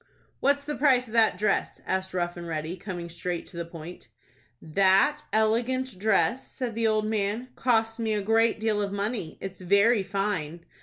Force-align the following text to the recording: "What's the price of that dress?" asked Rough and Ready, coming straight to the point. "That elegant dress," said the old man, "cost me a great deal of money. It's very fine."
"What's 0.39 0.65
the 0.65 0.73
price 0.73 1.05
of 1.05 1.13
that 1.13 1.37
dress?" 1.37 1.79
asked 1.85 2.15
Rough 2.15 2.35
and 2.35 2.47
Ready, 2.47 2.75
coming 2.75 3.07
straight 3.07 3.45
to 3.45 3.57
the 3.57 3.65
point. 3.65 4.07
"That 4.59 5.21
elegant 5.31 5.99
dress," 5.99 6.51
said 6.51 6.73
the 6.73 6.87
old 6.87 7.05
man, 7.05 7.49
"cost 7.55 7.99
me 7.99 8.13
a 8.15 8.21
great 8.23 8.59
deal 8.59 8.81
of 8.81 8.91
money. 8.91 9.37
It's 9.41 9.61
very 9.61 10.01
fine." 10.01 10.65